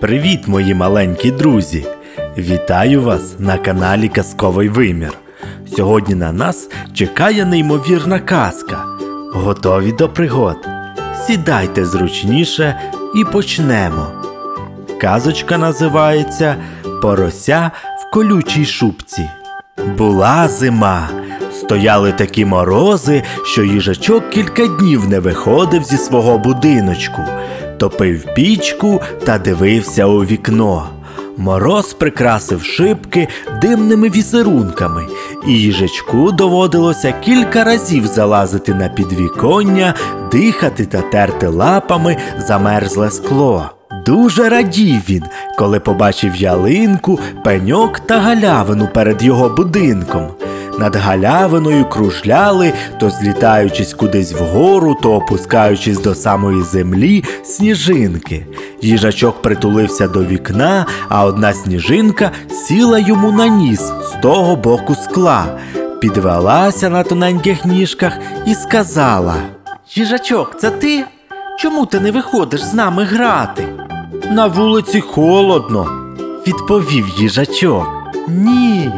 [0.00, 1.86] Привіт, мої маленькі друзі!
[2.36, 5.12] Вітаю вас на каналі Казковий Вимір.
[5.76, 8.84] Сьогодні на нас чекає неймовірна казка.
[9.32, 10.56] Готові до пригод?
[11.26, 12.80] Сідайте зручніше
[13.14, 14.06] і почнемо.
[15.00, 16.56] Казочка називається
[17.02, 17.70] Порося
[18.00, 19.30] в колючій шубці.
[19.96, 21.08] Була зима.
[21.52, 27.22] Стояли такі морози, що їжачок кілька днів не виходив зі свого будиночку,
[27.78, 30.88] топив пічку та дивився у вікно.
[31.36, 33.28] Мороз прикрасив шибки
[33.62, 35.06] димними візерунками,
[35.46, 39.94] і їжачку доводилося кілька разів залазити на підвіконня,
[40.32, 43.70] дихати та терти лапами замерзле скло.
[44.06, 45.22] Дуже радів він,
[45.58, 50.26] коли побачив ялинку, пеньок та галявину перед його будинком.
[50.78, 58.46] Над галявиною кружляли, то злітаючись кудись вгору, то опускаючись до самої землі, сніжинки.
[58.82, 65.58] Їжачок притулився до вікна, а одна сніжинка сіла йому на ніс з того боку скла,
[66.00, 68.12] підвелася на тоненьких ніжках
[68.46, 69.34] і сказала:
[69.94, 71.04] Їжачок, це ти?
[71.58, 73.68] Чому ти не виходиш з нами грати?
[74.30, 75.90] На вулиці холодно,
[76.46, 77.86] відповів їжачок.
[78.28, 78.92] Ні.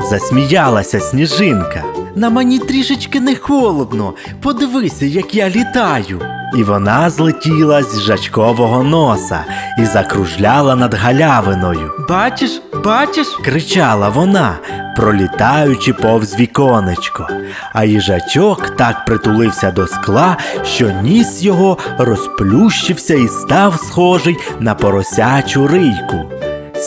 [0.00, 1.82] Засміялася сніжинка.
[2.14, 4.14] На мені трішечки не холодно.
[4.42, 6.20] Подивися, як я літаю.
[6.56, 9.44] І вона злетіла з жачкового носа
[9.78, 11.90] і закружляла над галявиною.
[12.08, 13.26] Бачиш, бачиш?
[13.44, 14.58] кричала вона,
[14.96, 17.28] пролітаючи повз віконечко.
[17.72, 25.66] А їжачок так притулився до скла, що ніс його розплющився і став схожий на поросячу
[25.66, 26.30] рийку.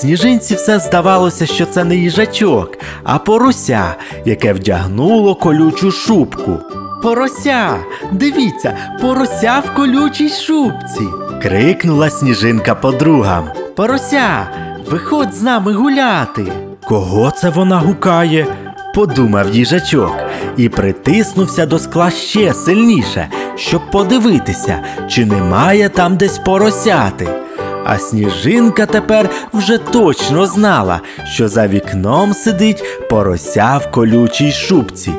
[0.00, 3.94] Сніжинці все здавалося, що це не їжачок, а порося,
[4.24, 6.58] яке вдягнуло колючу шубку.
[7.02, 7.76] Порося,
[8.12, 11.04] дивіться, порося в колючій шубці.
[11.42, 13.44] крикнула сніжинка подругам.
[13.76, 14.48] Порося,
[14.90, 16.52] виходь з нами гуляти.
[16.84, 18.46] Кого це вона гукає?
[18.94, 20.16] подумав їжачок
[20.56, 24.78] і притиснувся до скла ще сильніше, щоб подивитися,
[25.08, 27.45] чи немає там десь поросяти.
[27.88, 35.12] А сніжинка тепер вже точно знала, що за вікном сидить порося в колючій шубці.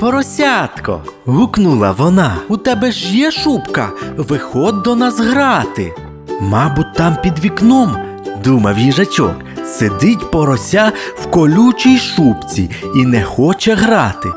[0.00, 1.00] Поросятко.
[1.24, 2.36] гукнула вона.
[2.48, 3.90] У тебе ж є шубка.
[4.16, 5.92] Виходь до нас грати.
[6.40, 7.96] Мабуть, там під вікном,
[8.44, 9.34] думав їжачок,
[9.64, 14.28] сидить порося в колючій шубці і не хоче грати.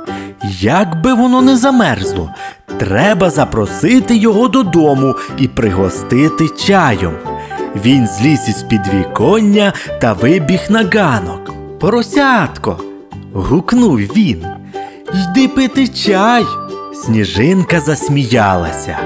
[0.59, 2.29] Як би воно не замерзло,
[2.79, 7.34] треба запросити його додому і пригостити чаєм.
[7.75, 11.53] Він зліз із підвіконня та вибіг на ганок.
[11.79, 12.79] Поросятко.
[13.33, 14.45] гукнув він.
[15.13, 16.45] Йди пити чай.
[16.93, 18.97] Сніжинка засміялася.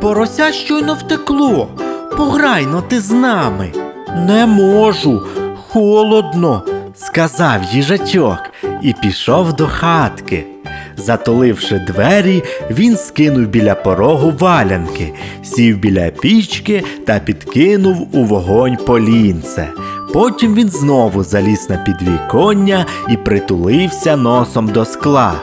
[0.00, 1.68] Порося щойно втекло.
[2.16, 3.72] Пограйно ти з нами.
[4.16, 5.22] Не можу,
[5.68, 6.62] холодно,
[6.94, 8.38] сказав їжачок
[8.82, 10.46] і пішов до хатки.
[10.96, 15.12] Затуливши двері, він скинув біля порогу валянки,
[15.42, 19.68] сів біля пічки та підкинув у вогонь полінце.
[20.12, 25.34] Потім він знову заліз на підвіконня і притулився носом до скла.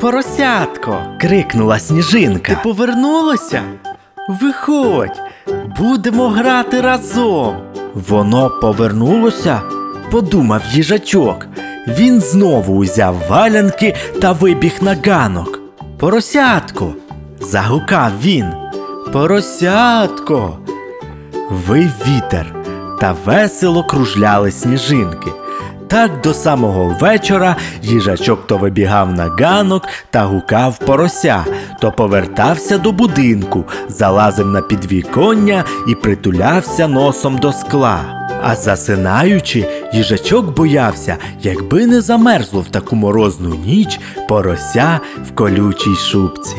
[0.00, 0.98] Поросятко.
[1.20, 2.52] крикнула сніжинка.
[2.52, 3.62] Ти повернулося?
[4.28, 5.20] Виходь,
[5.78, 7.56] будемо грати разом.
[7.94, 9.60] Воно повернулося?
[10.10, 11.46] подумав їжачок.
[11.88, 15.60] Він знову узяв валянки та вибіг на ганок.
[15.98, 16.94] Поросятко.
[17.40, 18.46] загукав він.
[19.12, 20.58] Поросятко.
[21.50, 22.54] Вив вітер
[23.00, 25.30] та весело кружляли сніжинки.
[25.88, 31.44] Так до самого вечора їжачок то вибігав на ганок та гукав порося,
[31.82, 38.28] то повертався до будинку, залазив на підвіконня і притулявся носом до скла.
[38.42, 46.56] А засинаючи, їжачок боявся, якби не замерзло в таку морозну ніч порося в колючій шубці.